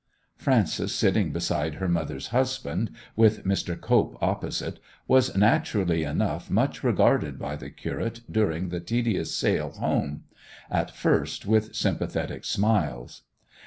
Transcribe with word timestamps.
Frances, 0.35 0.95
sitting 0.95 1.31
beside 1.31 1.75
her 1.75 1.87
mother's 1.87 2.29
husband, 2.29 2.89
with 3.15 3.45
Mr. 3.45 3.79
Cope 3.79 4.17
opposite, 4.19 4.79
was 5.07 5.37
naturally 5.37 6.01
enough 6.03 6.49
much 6.49 6.83
regarded 6.83 7.37
by 7.37 7.55
the 7.55 7.69
curate 7.69 8.21
during 8.27 8.69
the 8.69 8.79
tedious 8.79 9.31
sail 9.35 9.69
home; 9.73 10.23
at 10.71 10.89
first 10.89 11.45
with 11.45 11.75
sympathetic 11.75 12.45
smiles. 12.45 13.21